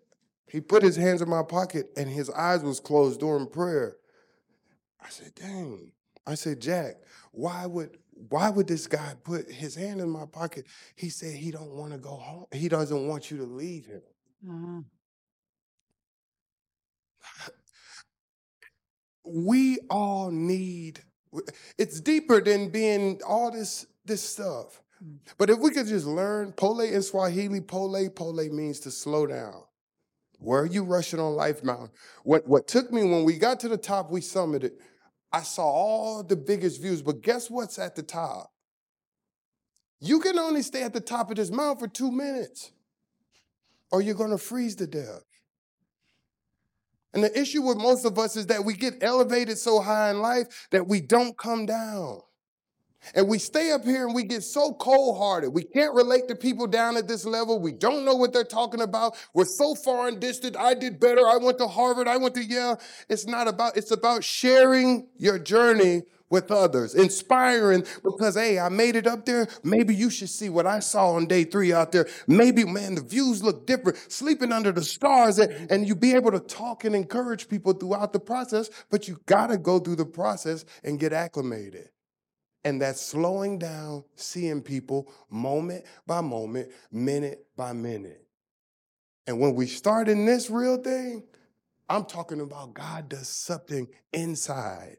[0.49, 3.97] He put his hands in my pocket and his eyes was closed during prayer.
[5.05, 5.93] I said, dang.
[6.27, 6.97] I said, Jack,
[7.33, 7.99] why would
[8.31, 10.65] why would this guy put his hand in my pocket?
[10.95, 12.47] He said he don't want to go home.
[12.51, 14.03] He doesn't want you to leave him.
[14.49, 14.81] Uh-huh.
[19.29, 21.01] We all need
[21.79, 24.83] it's deeper than being all this this stuff.
[25.05, 25.19] Mm.
[25.37, 29.63] But if we could just learn pole in Swahili, pole, pole means to slow down.
[30.39, 31.91] Where are you rushing on Life Mountain?
[32.25, 34.73] What what took me when we got to the top, we summited
[35.33, 38.53] I saw all the biggest views, but guess what's at the top?
[40.01, 42.73] You can only stay at the top of this mountain for two minutes,
[43.91, 45.25] or you're to freeze to death.
[47.13, 50.21] And the issue with most of us is that we get elevated so high in
[50.21, 52.21] life that we don't come down.
[53.15, 55.51] And we stay up here and we get so cold hearted.
[55.51, 57.61] We can't relate to people down at this level.
[57.61, 59.17] We don't know what they're talking about.
[59.35, 60.57] We're so far and distant.
[60.57, 61.27] I did better.
[61.27, 62.09] I went to Harvard.
[62.09, 62.81] I went to Yale.
[63.09, 68.97] It's not about, it's about sharing your journey with others, inspiring because, hey, I made
[68.97, 69.47] it up there.
[69.63, 72.09] Maybe you should see what I saw on day three out there.
[72.27, 76.33] Maybe, man, the views look different, sleeping under the stars, and, and you be able
[76.33, 80.07] to talk and encourage people throughout the process, but you got to go through the
[80.07, 81.91] process and get acclimated.
[82.67, 88.27] And that's slowing down, seeing people moment by moment, minute by minute.
[89.29, 91.23] And when we start in this real thing,
[91.89, 94.97] I'm talking about God does something inside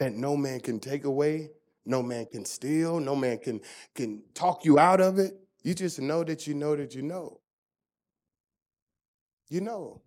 [0.00, 1.50] that no man can take away,
[1.86, 3.60] no man can steal, no man can,
[3.94, 5.34] can talk you out of it.
[5.62, 7.38] You just know that you know that you know.
[9.48, 10.02] You know.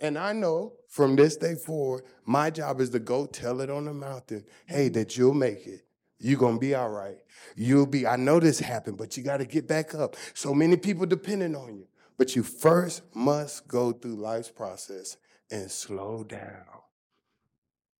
[0.00, 3.84] And I know from this day forward, my job is to go tell it on
[3.84, 5.84] the mountain, hey, that you'll make it.
[6.20, 7.16] You're going to be all right.
[7.56, 10.16] You'll be, I know this happened, but you got to get back up.
[10.34, 11.86] So many people depending on you.
[12.18, 15.16] But you first must go through life's process
[15.50, 16.66] and slow down.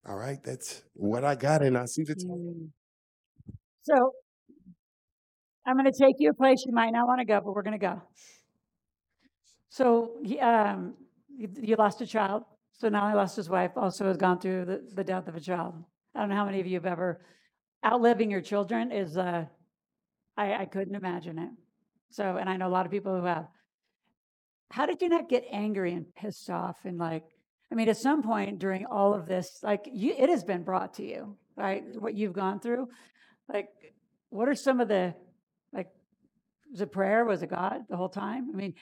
[0.06, 2.28] All right, that's what I got, and I see the time.
[2.28, 2.68] Mm.
[3.82, 4.12] So
[5.66, 7.62] I'm going to take you a place you might not want to go, but we're
[7.62, 8.02] going to go.
[9.70, 10.94] So um,
[11.38, 12.42] you, lost a child.
[12.72, 15.40] So not only lost his wife, also has gone through the, the death of a
[15.40, 15.74] child.
[16.14, 17.22] I don't know how many of you have ever
[17.84, 19.46] outliving your children is uh
[20.36, 21.50] I, I couldn't imagine it.
[22.10, 23.46] So, and I know a lot of people who have.
[24.70, 27.24] How did you not get angry and pissed off and like?
[27.72, 30.94] I mean, at some point during all of this, like you, it has been brought
[30.94, 31.84] to you, right?
[31.98, 32.88] What you've gone through,
[33.48, 33.68] like,
[34.30, 35.14] what are some of the,
[35.72, 35.86] like,
[36.72, 37.24] was it prayer?
[37.24, 38.50] Was it God the whole time?
[38.52, 38.74] I mean,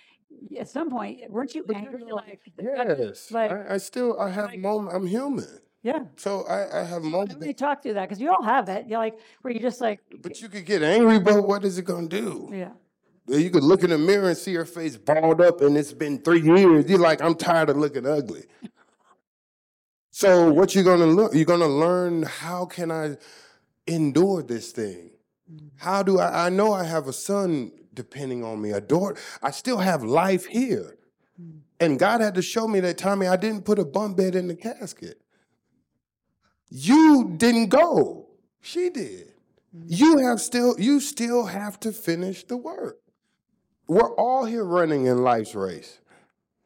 [0.59, 2.03] at some point, weren't you angry?
[2.11, 4.95] Like, yes, like, I, I still I have like, moments.
[4.95, 5.47] I'm human.
[5.83, 6.01] Yeah.
[6.17, 7.35] So I, I have moments.
[7.35, 8.87] Let me talk through that because you all have it.
[8.89, 11.85] You're like where you just like, But you could get angry, but what is it
[11.85, 12.51] gonna do?
[12.53, 12.73] yeah,
[13.29, 16.19] You could look in the mirror and see your face balled up, and it's been
[16.21, 16.89] three years.
[16.89, 18.45] You're like, I'm tired of looking ugly.
[20.11, 21.31] So what you're gonna learn?
[21.33, 23.19] You're gonna learn how can I
[23.87, 25.11] endure this thing?
[25.49, 25.71] Mm.
[25.77, 26.47] How do I?
[26.47, 29.17] I know I have a son depending on me, a daughter.
[29.45, 30.97] I still have life here,
[31.41, 31.61] mm.
[31.79, 34.49] and God had to show me that Tommie, I didn't put a bunk bed in
[34.49, 35.21] the casket.
[36.71, 38.27] You didn't go.
[38.61, 39.33] She did.
[39.77, 39.87] Mm-hmm.
[39.89, 40.79] You have still.
[40.79, 42.99] You still have to finish the work.
[43.87, 45.99] We're all here running in life's race.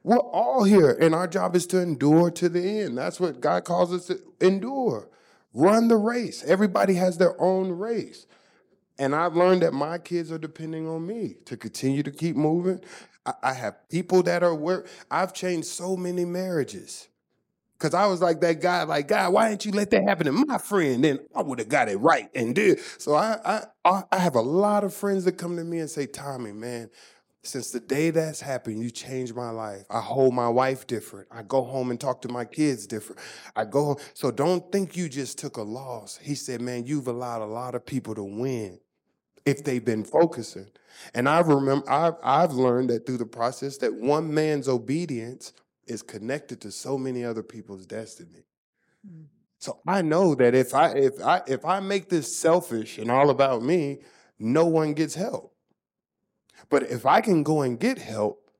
[0.02, 2.98] We're all here, and our job is to endure to the end.
[2.98, 5.08] That's what God calls us to endure.
[5.54, 6.42] Run the race.
[6.44, 8.26] Everybody has their own race.
[8.98, 12.80] And I've learned that my kids are depending on me to continue to keep moving.
[13.24, 17.08] I, I have people that are where I've changed so many marriages.
[17.82, 20.32] Cause I was like that guy, like God, why didn't you let that happen to
[20.32, 21.02] my friend?
[21.02, 22.78] Then I would have got it right and did.
[22.98, 26.06] So I, I I have a lot of friends that come to me and say,
[26.06, 26.90] Tommie, man,
[27.42, 29.82] since the day that's happened, you changed my life.
[29.90, 31.26] I hold my wife different.
[31.32, 33.20] I go home and talk to my kids different.
[33.56, 33.96] I go home.
[34.14, 36.20] So don't think you just took a loss.
[36.22, 38.78] He said, man, you've allowed a lot of people to win
[39.44, 40.68] if they've been focusing.
[41.14, 45.52] And I remember I've, I've learned that through the process that one man's obedience
[45.86, 48.44] is connected to so many other people's destiny.
[49.06, 49.26] Mm.
[49.58, 53.30] So I know that if I if I if I make this selfish and all
[53.30, 54.00] about me,
[54.38, 55.54] no one gets help.
[56.68, 58.50] But if I can go and get help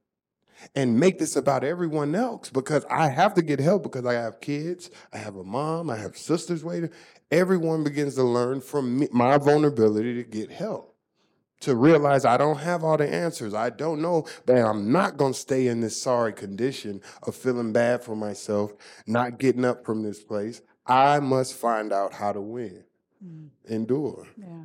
[0.77, 4.41] and make this about everyone else, because I have to get help because I have
[4.41, 6.91] kids, I have a mom, I have sisters waiting,
[7.31, 10.92] everyone begins to learn from me, my vulnerability to get help.
[11.63, 13.55] To realize I don't have all the answers.
[13.55, 17.73] I don't know, but I'm not going to stay in this sorry condition of feeling
[17.73, 18.73] bad for myself,
[19.07, 20.61] not getting up from this place.
[20.87, 22.83] I must find out how to win,
[23.25, 23.49] mm.
[23.69, 24.27] endure.
[24.37, 24.65] Yeah.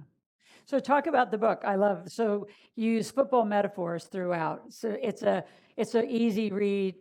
[0.66, 1.62] So talk about the book.
[1.64, 4.74] I love so you use football metaphors throughout.
[4.74, 5.44] So it's a
[5.78, 6.96] it's an easy read,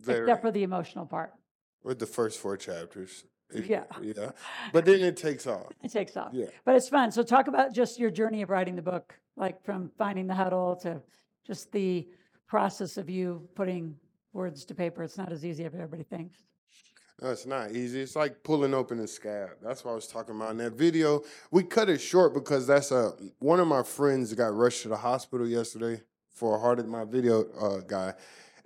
[0.00, 1.34] Very, except for the emotional part.
[1.82, 3.24] with the first four chapters.
[3.54, 3.84] Yeah.
[4.02, 4.30] Yeah.
[4.72, 5.72] But then it takes off.
[5.82, 6.30] It takes off.
[6.32, 6.46] Yeah.
[6.64, 7.10] But it's fun.
[7.10, 10.76] So talk about just your journey of writing the book, like from finding the huddle
[10.76, 11.00] to
[11.46, 12.08] just the
[12.46, 13.96] process of you putting
[14.32, 15.02] words to paper.
[15.02, 16.38] It's not as easy as everybody thinks.
[17.22, 18.00] No, it's not easy.
[18.00, 19.50] It's like pulling open a scab.
[19.62, 21.22] That's what I was talking about in that video.
[21.50, 24.96] We cut it short because that's a one of my friends got rushed to the
[24.96, 28.14] hospital yesterday for a heart my video uh, guy.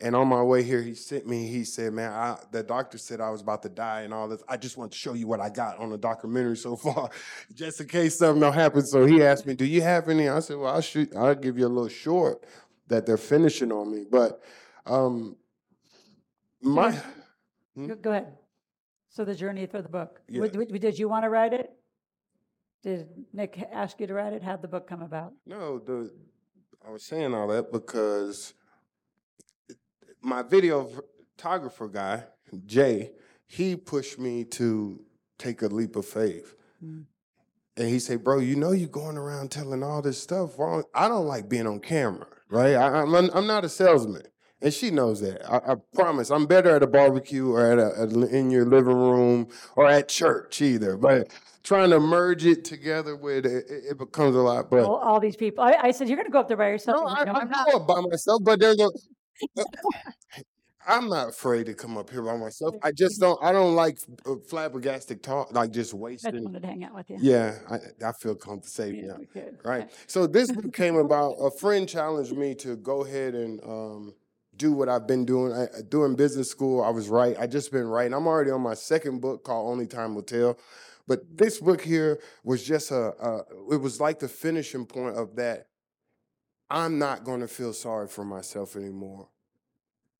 [0.01, 1.49] And on my way here, he sent me.
[1.49, 4.43] He said, "Man, I, the doctor said I was about to die and all this.
[4.49, 7.11] I just want to show you what I got on the documentary so far,
[7.53, 10.39] just in case something don't happen." So he asked me, "Do you have any?" I
[10.39, 11.15] said, "Well, I'll shoot.
[11.17, 12.45] I'll give you a little short
[12.87, 14.41] that they're finishing on me." But
[14.87, 15.37] um,
[16.63, 16.97] my
[17.75, 17.93] Hmm?
[18.03, 18.37] Go, ahead.
[19.09, 20.21] So the journey for the book.
[20.29, 20.41] Yeah.
[20.41, 21.71] Would- Did you want to write it?
[22.83, 24.43] Did Nick ask you to write it?
[24.43, 25.33] How'd the book come about?
[25.47, 26.11] No, the
[26.87, 28.55] I was saying all that because
[30.23, 32.25] my videographer guy,
[32.67, 33.13] Jay,
[33.47, 35.01] he pushed me to
[35.39, 36.55] take a leap of faith.
[36.85, 37.05] Mm.
[37.77, 40.57] And he said, "Bro, you know you're going around telling all this stuff.
[40.57, 42.75] Don't- I don't like being on camera, right?
[42.75, 44.23] I, I'm I'm not a salesman,
[44.61, 45.49] and she knows that.
[45.49, 46.31] I, I promise.
[46.31, 50.09] I'm better at a barbecue or at a, at- in your living room or at
[50.09, 50.97] church either.
[50.97, 51.29] But
[51.63, 54.71] trying to merge it together with it, it, becomes a lot.
[54.71, 55.63] But All, all these people.
[55.63, 56.99] I, I said, you're going to go up there by yourself.
[57.03, 58.89] no, I, like, "No, I I'm not." by myself, but there's a.
[60.87, 62.75] I'm not afraid to come up here by myself.
[62.83, 63.39] I just don't.
[63.43, 66.29] I don't like uh, flabbergastic talk, like just wasting.
[66.29, 66.45] I just wasting.
[66.45, 67.19] wanted to hang out with you.
[67.21, 67.77] Yeah, I,
[68.07, 69.17] I feel comfortable safe Yeah, now.
[69.19, 69.59] we could.
[69.65, 69.91] Right.
[70.07, 71.33] So this book came about.
[71.33, 74.15] A friend challenged me to go ahead and um,
[74.57, 75.53] do what I've been doing.
[75.53, 77.37] I, doing business school, I was right.
[77.39, 78.15] I just been writing.
[78.15, 80.59] I'm already on my second book called Only Time Will Tell.
[81.07, 83.13] But this book here was just a.
[83.23, 83.39] a
[83.73, 85.67] it was like the finishing point of that.
[86.71, 89.29] I'm not going to feel sorry for myself anymore.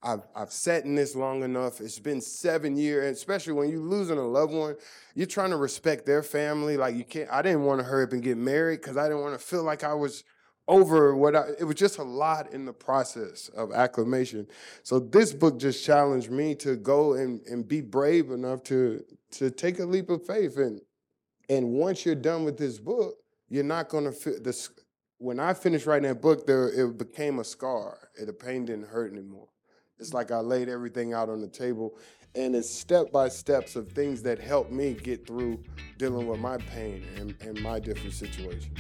[0.03, 1.81] I've I've sat in this long enough.
[1.81, 4.77] It's been seven years, and especially when you're losing a loved one,
[5.15, 6.77] you're trying to respect their family.
[6.77, 7.29] Like you can't.
[7.33, 9.65] I didn't want to hurry up and get married because I didn't want to feel
[9.65, 10.23] like I was
[10.69, 11.47] over what I.
[11.59, 14.47] It was just a lot in the process of acclimation.
[14.85, 19.51] So this book just challenged me to go and and be brave enough to to
[19.51, 20.59] take a leap of faith.
[20.59, 20.81] And
[21.49, 23.17] and once you're done with this book,
[23.49, 24.71] you're not going to feel this.
[25.21, 28.09] When I finished writing that book, there it became a scar.
[28.25, 29.49] The pain didn't hurt anymore.
[29.99, 31.99] It's like I laid everything out on the table,
[32.37, 35.65] and it's step by steps of things that helped me get through
[35.97, 38.79] dealing with my pain and, and my different situations.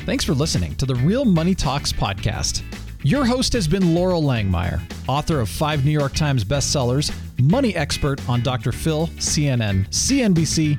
[0.00, 2.62] Thanks for listening to the Real Money Talks podcast.
[3.02, 8.20] Your host has been Loral Langemeier, author of five New York Times bestsellers, money expert
[8.28, 8.72] on Dr.
[8.72, 10.78] Phil, CNN, CNBC,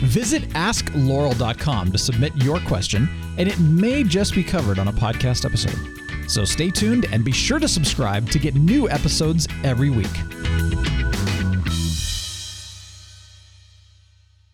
[0.00, 5.44] Visit askloral.com to submit your question, and it may just be covered on a podcast
[5.44, 6.30] episode.
[6.30, 10.93] So stay tuned and be sure to subscribe to get new episodes every week.